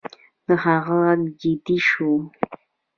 [0.47, 2.11] د هغه غږ جدي شو